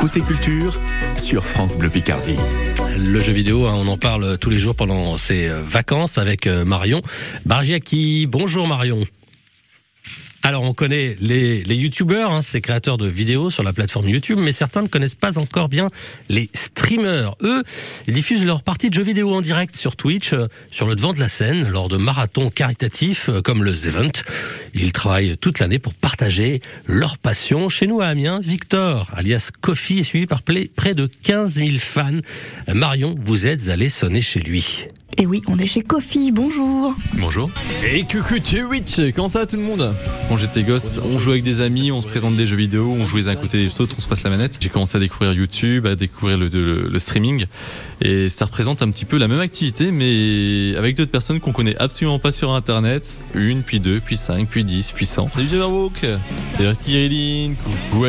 Côté 0.00 0.22
culture 0.22 0.80
sur 1.14 1.44
France 1.44 1.76
Bleu 1.76 1.90
Picardie. 1.90 2.36
Le 2.96 3.20
jeu 3.20 3.32
vidéo, 3.32 3.66
hein, 3.66 3.74
on 3.76 3.86
en 3.88 3.98
parle 3.98 4.38
tous 4.38 4.48
les 4.48 4.56
jours 4.56 4.74
pendant 4.74 5.18
ces 5.18 5.48
euh, 5.48 5.60
vacances 5.62 6.16
avec 6.16 6.46
euh, 6.46 6.64
Marion 6.64 7.02
Bargiaki. 7.44 8.26
Bonjour 8.26 8.66
Marion. 8.66 9.04
Alors 10.48 10.62
on 10.62 10.72
connaît 10.72 11.14
les, 11.20 11.62
les 11.62 11.74
youtubeurs, 11.74 12.32
hein, 12.32 12.40
ces 12.40 12.62
créateurs 12.62 12.96
de 12.96 13.06
vidéos 13.06 13.50
sur 13.50 13.62
la 13.62 13.74
plateforme 13.74 14.08
YouTube, 14.08 14.38
mais 14.40 14.52
certains 14.52 14.80
ne 14.80 14.88
connaissent 14.88 15.14
pas 15.14 15.36
encore 15.36 15.68
bien 15.68 15.90
les 16.30 16.48
streamers. 16.54 17.34
Eux, 17.42 17.62
ils 18.06 18.14
diffusent 18.14 18.46
leur 18.46 18.62
partie 18.62 18.88
de 18.88 18.94
jeux 18.94 19.02
vidéo 19.02 19.34
en 19.34 19.42
direct 19.42 19.76
sur 19.76 19.94
Twitch, 19.94 20.32
euh, 20.32 20.48
sur 20.70 20.86
le 20.86 20.94
devant 20.94 21.12
de 21.12 21.20
la 21.20 21.28
scène, 21.28 21.68
lors 21.68 21.88
de 21.88 21.98
marathons 21.98 22.48
caritatifs 22.48 23.28
euh, 23.28 23.42
comme 23.42 23.62
le 23.62 23.76
The 23.76 23.88
Event. 23.88 24.12
Ils 24.72 24.92
travaillent 24.92 25.36
toute 25.36 25.58
l'année 25.58 25.78
pour 25.78 25.92
partager 25.92 26.62
leur 26.86 27.18
passion. 27.18 27.68
Chez 27.68 27.86
nous 27.86 28.00
à 28.00 28.06
Amiens, 28.06 28.40
Victor, 28.42 29.10
alias 29.12 29.50
Kofi, 29.60 29.98
est 29.98 30.02
suivi 30.02 30.24
par 30.24 30.40
près 30.40 30.94
de 30.94 31.10
15 31.24 31.56
000 31.56 31.68
fans. 31.78 32.20
Marion, 32.72 33.16
vous 33.20 33.46
êtes 33.46 33.68
allé 33.68 33.90
sonner 33.90 34.22
chez 34.22 34.40
lui. 34.40 34.88
Et 35.20 35.26
oui, 35.26 35.42
on 35.48 35.58
est 35.58 35.66
chez 35.66 35.82
Kofi, 35.82 36.30
bonjour 36.30 36.94
Bonjour. 37.14 37.50
Et 37.92 38.04
coucou 38.04 38.38
Twitch, 38.38 39.00
comment 39.16 39.26
ça 39.26 39.40
va 39.40 39.46
tout 39.46 39.56
le 39.56 39.62
monde? 39.62 39.92
Quand 40.28 40.36
j'étais 40.36 40.62
gosse, 40.62 41.00
on 41.02 41.18
jouait 41.18 41.32
avec 41.32 41.42
des 41.42 41.60
amis, 41.60 41.90
on 41.90 42.00
se 42.00 42.06
présente 42.06 42.36
des 42.36 42.46
jeux 42.46 42.54
vidéo, 42.54 42.96
on 42.96 43.04
jouait 43.04 43.22
les 43.22 43.28
uns 43.28 43.32
à 43.32 43.36
côté 43.36 43.58
des 43.58 43.80
autres, 43.80 43.96
on 43.98 44.00
se 44.00 44.06
passe 44.06 44.22
la 44.22 44.30
manette. 44.30 44.58
J'ai 44.60 44.68
commencé 44.68 44.96
à 44.96 45.00
découvrir 45.00 45.32
YouTube, 45.32 45.86
à 45.86 45.96
découvrir 45.96 46.38
le, 46.38 46.46
le, 46.46 46.88
le, 46.88 46.98
streaming. 47.00 47.46
Et 48.00 48.28
ça 48.28 48.44
représente 48.44 48.80
un 48.82 48.90
petit 48.90 49.04
peu 49.04 49.18
la 49.18 49.26
même 49.26 49.40
activité, 49.40 49.90
mais 49.90 50.76
avec 50.76 50.96
d'autres 50.96 51.10
personnes 51.10 51.40
qu'on 51.40 51.52
connaît 51.52 51.76
absolument 51.78 52.20
pas 52.20 52.30
sur 52.30 52.52
Internet. 52.52 53.18
Une, 53.34 53.62
puis 53.62 53.80
deux, 53.80 53.98
puis 53.98 54.16
cinq, 54.16 54.48
puis 54.48 54.62
dix, 54.62 54.92
puis 54.92 55.06
cent. 55.06 55.26
Salut 55.26 55.48
Jabberwock 55.48 56.06
Salut 56.56 56.76
Kirilin, 56.84 57.54
coucou 57.90 58.04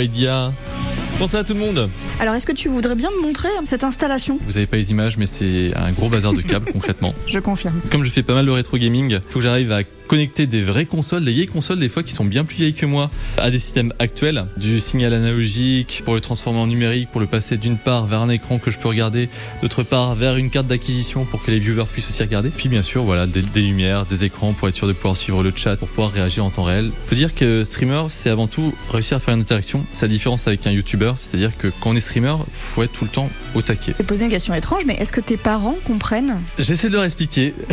Bonjour 1.19 1.41
à 1.41 1.43
tout 1.43 1.53
le 1.53 1.59
monde. 1.59 1.89
Alors, 2.21 2.33
est-ce 2.35 2.45
que 2.45 2.53
tu 2.53 2.69
voudrais 2.69 2.95
bien 2.95 3.09
me 3.11 3.21
montrer 3.21 3.49
hein, 3.49 3.63
cette 3.65 3.83
installation? 3.83 4.39
Vous 4.45 4.53
n'avez 4.53 4.67
pas 4.67 4.77
les 4.77 4.91
images, 4.91 5.17
mais 5.17 5.25
c'est 5.25 5.73
un 5.75 5.91
gros 5.91 6.07
bazar 6.07 6.31
de 6.31 6.39
câbles 6.39 6.71
concrètement. 6.71 7.13
Je 7.27 7.39
confirme. 7.39 7.81
Comme 7.91 8.05
je 8.05 8.09
fais 8.09 8.23
pas 8.23 8.33
mal 8.33 8.45
de 8.45 8.51
rétro 8.51 8.77
gaming, 8.77 9.11
il 9.11 9.21
faut 9.29 9.39
que 9.39 9.43
j'arrive 9.43 9.73
à 9.73 9.83
connecter 10.09 10.47
des 10.47 10.63
vraies 10.63 10.87
consoles, 10.87 11.23
des 11.23 11.31
vieilles 11.31 11.47
consoles 11.47 11.77
des 11.77 11.87
fois 11.87 12.01
qui 12.01 12.13
sont 12.13 12.25
bien 12.25 12.43
plus 12.43 12.55
vieilles 12.55 12.73
que 12.73 12.87
moi, 12.87 13.11
à 13.37 13.51
des 13.51 13.59
systèmes 13.59 13.93
actuels, 13.99 14.45
du 14.57 14.79
signal 14.79 15.13
analogique 15.13 16.01
pour 16.03 16.15
le 16.15 16.21
transformer 16.21 16.59
en 16.59 16.65
numérique, 16.65 17.09
pour 17.11 17.21
le 17.21 17.27
passer 17.27 17.57
d'une 17.57 17.77
part 17.77 18.07
vers 18.07 18.21
un 18.21 18.29
écran 18.29 18.57
que 18.57 18.71
je 18.71 18.79
peux 18.79 18.87
regarder, 18.87 19.29
d'autre 19.61 19.83
part 19.83 20.15
vers 20.15 20.35
une 20.35 20.49
carte 20.49 20.65
d'acquisition 20.65 21.25
pour 21.25 21.43
que 21.43 21.51
les 21.51 21.59
viewers 21.59 21.85
puissent 21.85 22.07
aussi 22.07 22.23
regarder. 22.23 22.49
Puis 22.49 22.69
bien 22.69 22.81
sûr, 22.81 23.03
voilà, 23.03 23.27
des, 23.27 23.43
des, 23.43 23.61
lumières, 23.61 24.07
des 24.07 24.25
écrans 24.25 24.53
pour 24.53 24.67
être 24.67 24.73
sûr 24.73 24.87
de 24.87 24.93
pouvoir 24.93 25.15
suivre 25.15 25.43
le 25.43 25.53
chat, 25.55 25.75
pour 25.75 25.89
pouvoir 25.89 26.11
réagir 26.11 26.43
en 26.43 26.49
temps 26.49 26.63
réel. 26.63 26.89
Faut 27.05 27.15
dire 27.15 27.35
que 27.35 27.63
streamer, 27.63 28.05
c'est 28.07 28.31
avant 28.31 28.47
tout 28.47 28.73
réussir 28.91 29.17
à 29.17 29.19
faire 29.19 29.35
une 29.35 29.41
interaction. 29.41 29.85
C'est 29.91 30.07
la 30.07 30.11
différence 30.11 30.47
avec 30.47 30.65
un 30.65 30.71
YouTuber, 30.71 31.08
c'est-à-dire 31.17 31.57
que 31.57 31.67
quand 31.79 31.91
on 31.91 31.95
est 31.95 31.99
streamer, 31.99 32.35
faut 32.53 32.83
être 32.83 32.91
tout 32.91 33.05
le 33.05 33.09
temps 33.09 33.29
au 33.55 33.61
taquet. 33.61 33.93
Je 33.93 33.97
vais 33.97 34.03
poser 34.03 34.25
une 34.25 34.31
question 34.31 34.53
étrange, 34.53 34.83
mais 34.85 34.95
est-ce 34.95 35.11
que 35.11 35.21
tes 35.21 35.37
parents 35.37 35.75
comprennent? 35.85 36.37
J'essaie 36.57 36.89
de 36.89 36.93
leur 36.93 37.03
expliquer. 37.03 37.53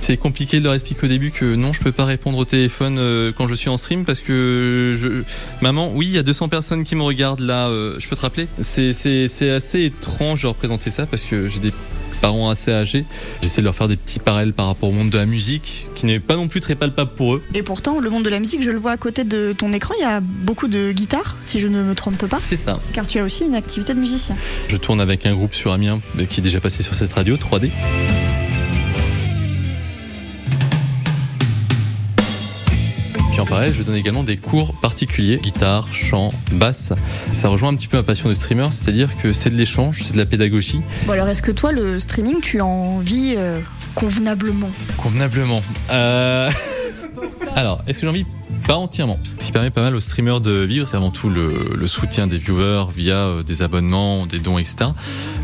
C'est 0.00 0.16
compliqué 0.16 0.58
de 0.58 0.64
leur 0.64 0.74
expliquer 0.74 1.04
au 1.04 1.08
début 1.08 1.30
que 1.30 1.54
non, 1.54 1.72
je 1.72 1.80
peux 1.80 1.92
pas 1.92 2.04
répondre 2.04 2.38
au 2.38 2.44
téléphone 2.44 2.96
euh, 2.98 3.32
quand 3.36 3.46
je 3.46 3.54
suis 3.54 3.68
en 3.68 3.76
stream 3.76 4.04
parce 4.04 4.20
que 4.20 4.94
je... 4.96 5.22
maman, 5.62 5.92
oui, 5.94 6.06
il 6.06 6.12
y 6.12 6.18
a 6.18 6.22
200 6.22 6.48
personnes 6.48 6.84
qui 6.84 6.96
me 6.96 7.02
regardent 7.02 7.40
là. 7.40 7.68
Euh, 7.68 7.96
je 7.98 8.08
peux 8.08 8.16
te 8.16 8.22
rappeler? 8.22 8.48
C'est 8.60 8.92
c'est 8.92 9.50
assez 9.50 9.84
étrange 9.84 10.42
de 10.42 10.48
représenter 10.48 10.90
ça 10.90 11.06
parce 11.06 11.22
que 11.22 11.48
j'ai 11.48 11.60
des 11.60 11.72
parents 12.20 12.50
assez 12.50 12.72
âgés. 12.72 13.04
J'essaie 13.42 13.60
de 13.60 13.64
leur 13.64 13.74
faire 13.74 13.88
des 13.88 13.96
petits 13.96 14.18
parallèles 14.18 14.52
par 14.52 14.66
rapport 14.66 14.88
au 14.88 14.92
monde 14.92 15.10
de 15.10 15.18
la 15.18 15.26
musique, 15.26 15.86
qui 15.94 16.06
n'est 16.06 16.20
pas 16.20 16.36
non 16.36 16.48
plus 16.48 16.60
très 16.60 16.74
palpable 16.74 17.12
pour 17.14 17.34
eux. 17.34 17.42
Et 17.54 17.62
pourtant, 17.62 18.00
le 18.00 18.10
monde 18.10 18.24
de 18.24 18.30
la 18.30 18.38
musique, 18.38 18.62
je 18.62 18.70
le 18.70 18.78
vois 18.78 18.92
à 18.92 18.96
côté 18.96 19.24
de 19.24 19.54
ton 19.56 19.72
écran, 19.72 19.94
il 19.98 20.02
y 20.02 20.06
a 20.06 20.20
beaucoup 20.20 20.68
de 20.68 20.92
guitares, 20.92 21.36
si 21.44 21.58
je 21.58 21.68
ne 21.68 21.82
me 21.82 21.94
trompe 21.94 22.26
pas. 22.26 22.38
C'est 22.40 22.56
ça. 22.56 22.80
Car 22.92 23.06
tu 23.06 23.18
as 23.18 23.24
aussi 23.24 23.44
une 23.44 23.54
activité 23.54 23.94
de 23.94 23.98
musicien. 23.98 24.36
Je 24.68 24.76
tourne 24.76 25.00
avec 25.00 25.26
un 25.26 25.34
groupe 25.34 25.54
sur 25.54 25.72
Amiens 25.72 26.00
qui 26.28 26.40
est 26.40 26.42
déjà 26.42 26.60
passé 26.60 26.82
sur 26.82 26.94
cette 26.94 27.12
radio, 27.12 27.36
3D. 27.36 27.70
Parallèle, 33.50 33.72
je 33.72 33.82
donne 33.82 33.96
également 33.96 34.22
des 34.22 34.36
cours 34.36 34.74
particuliers, 34.74 35.38
guitare, 35.38 35.92
chant, 35.92 36.28
basse. 36.52 36.92
Ça 37.32 37.48
rejoint 37.48 37.70
un 37.70 37.74
petit 37.74 37.88
peu 37.88 37.96
ma 37.96 38.04
passion 38.04 38.28
de 38.28 38.34
streamer, 38.34 38.68
c'est-à-dire 38.70 39.10
que 39.20 39.32
c'est 39.32 39.50
de 39.50 39.56
l'échange, 39.56 40.04
c'est 40.04 40.12
de 40.12 40.18
la 40.18 40.24
pédagogie. 40.24 40.80
Bon 41.04 41.14
alors 41.14 41.26
est-ce 41.26 41.42
que 41.42 41.50
toi, 41.50 41.72
le 41.72 41.98
streaming, 41.98 42.40
tu 42.40 42.60
en 42.60 42.98
vis 42.98 43.34
euh, 43.36 43.58
convenablement? 43.96 44.70
Convenablement. 44.96 45.64
Euh... 45.90 46.48
alors, 47.56 47.82
est-ce 47.88 47.98
que 47.98 48.06
j'en 48.06 48.12
vis 48.12 48.24
pas 48.66 48.76
entièrement. 48.76 49.18
Ce 49.38 49.46
qui 49.46 49.52
permet 49.52 49.70
pas 49.70 49.82
mal 49.82 49.94
aux 49.96 50.00
streamers 50.00 50.40
de 50.40 50.52
vivre, 50.52 50.88
c'est 50.88 50.96
avant 50.96 51.10
tout 51.10 51.28
le, 51.28 51.86
soutien 51.86 52.26
des 52.26 52.38
viewers 52.38 52.86
via 52.94 53.16
euh, 53.16 53.42
des 53.42 53.62
abonnements, 53.62 54.26
des 54.26 54.38
dons, 54.38 54.58
etc. 54.58 54.90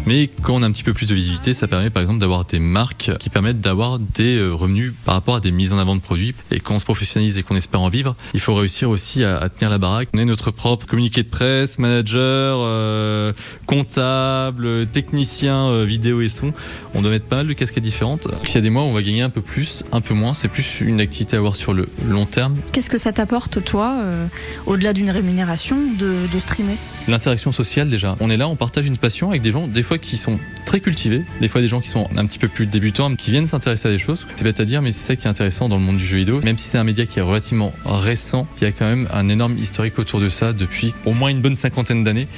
Mais 0.07 0.31
quand 0.43 0.55
on 0.55 0.63
a 0.63 0.67
un 0.67 0.71
petit 0.71 0.85
peu 0.85 0.93
plus 0.93 1.07
de 1.07 1.15
visibilité, 1.15 1.55
ça 1.55 1.67
permet 1.67 1.91
par 1.91 2.03
exemple 2.03 2.21
d'avoir 2.21 2.45
des 2.45 2.61
marques 2.61 3.11
qui 3.19 3.31
permettent 3.31 3.61
d'avoir 3.61 3.99
des 3.99 4.37
euh, 4.37 4.53
revenus 4.53 4.93
par 5.05 5.15
rapport 5.15 5.37
à 5.37 5.41
des 5.41 5.51
mises 5.51 5.73
en 5.73 5.79
avant 5.79 5.97
de 5.97 6.01
produits. 6.01 6.35
Et 6.53 6.61
quand 6.61 6.75
on 6.75 6.79
se 6.79 6.85
professionnalise 6.85 7.39
et 7.39 7.43
qu'on 7.43 7.57
espère 7.57 7.81
en 7.81 7.89
vivre, 7.89 8.15
il 8.35 8.41
faut 8.41 8.55
réussir 8.55 8.91
aussi 8.91 9.25
à, 9.25 9.49
tenir 9.49 9.71
la 9.71 9.79
baraque. 9.79 10.09
On 10.15 10.19
est 10.19 10.25
notre 10.25 10.51
propre 10.51 10.87
communiqué 10.87 11.23
de 11.23 11.29
presse, 11.29 11.79
manager, 11.79 12.59
euh, 12.61 13.33
comptable, 13.67 14.87
technicien 14.87 15.85
vidéo 15.85 16.21
et 16.21 16.29
son. 16.29 16.53
On 16.95 17.03
doit 17.03 17.11
mettre 17.11 17.27
pas 17.27 17.37
mal 17.37 17.47
de 17.47 17.53
casquettes 17.53 17.83
différentes. 17.83 18.29
Il 18.45 18.55
y 18.55 18.59
a 18.59 18.61
des 18.61 18.71
mois 18.71 18.83
où 18.83 18.87
on 18.87 18.93
va 18.93 19.03
gagner 19.03 19.23
un 19.23 19.31
peu 19.31 19.41
plus, 19.41 19.85
un 19.93 20.01
peu 20.01 20.15
moins. 20.15 20.35
C'est 20.35 20.49
plus 20.49 20.81
une 20.81 21.01
activité 21.01 21.37
à 21.37 21.39
avoir 21.39 21.57
sur 21.57 21.75
le 21.75 21.89
long 22.07 22.27
terme. 22.27 22.57
Qu'est-ce 22.73 22.91
que 22.91 22.96
ça 22.99 23.13
t'apporte, 23.13 23.63
toi, 23.65 23.97
euh, 24.01 24.27
au-delà 24.67 24.93
d'une 24.93 25.11
rémunération, 25.11 25.77
de, 25.99 26.39
streamer 26.39 26.77
L'interaction 27.09 27.51
sociale, 27.51 27.89
déjà. 27.89 28.17
On 28.21 28.31
est 28.31 28.37
là, 28.37 28.49
on 28.49 28.57
partage 28.57 28.87
une 28.87 28.99
passion 28.99 29.31
avec 29.31 29.41
des 29.41 29.51
gens, 29.51 29.67
des 29.67 29.83
fois 29.83 29.97
qui 29.97 30.17
sont 30.17 30.39
très 30.67 30.81
cultivés, 30.81 31.23
des 31.41 31.49
fois 31.49 31.61
des 31.61 31.69
gens 31.69 31.81
qui 31.81 31.89
sont 31.89 32.09
un 32.17 32.27
petit 32.27 32.39
peu 32.39 32.49
plus 32.49 32.67
débutants, 32.67 33.15
qui 33.15 33.31
viennent 33.31 33.47
s'intéresser 33.47 33.89
à 33.89 33.91
des 33.91 33.99
choses. 33.99 34.27
C'est 34.37 34.45
bête 34.45 34.61
à 34.61 34.65
dire, 34.65 34.83
mais 34.83 34.93
c'est 34.93 35.07
ça 35.07 35.17
qui 35.17 35.27
est 35.27 35.31
intéressant 35.31 35.69
dans 35.69 35.77
le 35.77 35.83
monde 35.83 35.97
du 35.97 36.07
jeu 36.07 36.19
vidéo. 36.19 36.41
Même 36.45 36.59
si 36.59 36.69
c'est 36.69 36.79
un 36.79 36.85
média 36.85 37.07
qui 37.07 37.19
est 37.19 37.23
relativement 37.23 37.73
récent, 37.85 38.47
il 38.61 38.65
y 38.65 38.67
a 38.67 38.73
quand 38.73 38.87
même 38.87 39.09
un 39.13 39.29
énorme 39.29 39.57
historique 39.57 39.99
autour 39.99 40.21
de 40.21 40.29
ça 40.29 40.53
depuis 40.53 40.95
au 41.07 41.13
moins 41.13 41.31
une 41.31 41.41
bonne 41.41 41.57
cinquantaine 41.57 42.05
d'années, 42.05 42.29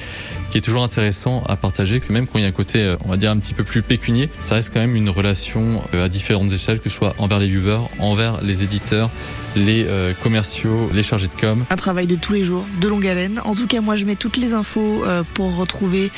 qui 0.51 0.59
est 0.59 0.63
toujours 0.63 0.85
intéressant 0.85 1.43
à 1.47 1.57
partager, 1.57 2.01
que 2.01 2.13
même 2.13 2.27
quand 2.27 2.39
il 2.39 2.43
y 2.43 2.45
a 2.45 2.49
un 2.49 2.53
côté, 2.53 2.95
on 3.05 3.09
va 3.09 3.17
dire, 3.17 3.31
un 3.31 3.39
petit 3.39 3.55
peu 3.55 3.65
plus 3.65 3.83
pécunier, 3.83 4.29
ça 4.41 4.55
reste 4.55 4.73
quand 4.73 4.81
même 4.81 4.97
une 4.97 5.11
relation 5.11 5.83
euh, 5.95 6.05
à 6.05 6.09
différentes 6.09 6.53
échelles, 6.53 6.81
que 6.81 6.89
ce 6.89 6.97
soit 6.97 7.15
envers 7.19 7.39
les 7.39 7.49
viewers, 7.49 7.81
envers 7.99 8.43
les 8.43 8.63
éditeurs, 8.63 9.11
les 9.59 9.85
euh, 9.87 10.15
commerciaux, 10.23 10.91
les 10.95 11.03
chargés 11.03 11.29
de 11.29 11.41
com. 11.41 11.65
Un 11.71 11.77
travail 11.77 12.07
de 12.07 12.17
tous 12.17 12.33
les 12.33 12.45
jours, 12.45 12.65
de 12.81 12.89
longue 12.89 13.07
haleine. 13.07 13.41
En 13.45 13.55
tout 13.55 13.67
cas, 13.67 13.81
moi, 13.81 13.97
je 13.97 14.05
mets 14.05 14.17
toutes 14.17 14.37
les 14.37 14.55
infos 14.55 15.05
euh, 15.05 15.23
pour 15.35 15.57
retrouver 15.57 16.11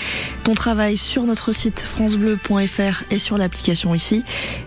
ton 0.45 0.55
travail 0.55 0.97
sur 0.97 1.25
notre 1.25 1.53
site 1.53 1.81
francebleu.fr 1.81 3.05
et 3.11 3.19
sur 3.19 3.39
l'application 3.39 3.95
ici. 3.95 4.23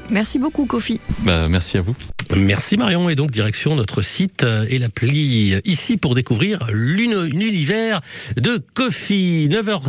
Merci 0.10 0.40
beaucoup, 0.40 0.66
Kofi. 0.66 1.00
Bah, 1.20 1.48
merci 1.48 1.78
à 1.78 1.82
vous. 1.82 1.96
Merci 2.36 2.78
Marion 2.78 3.10
et 3.10 3.16
donc 3.16 3.32
direction 3.32 3.76
notre 3.76 4.02
site 4.02 4.46
et 4.70 4.80
l'appli 4.80 5.60
ici 5.66 5.98
pour 5.98 6.16
découvrir 6.16 6.68
l'univers 6.72 8.00
de 8.38 8.64
Kofi 8.74 9.50
9h 9.52 9.80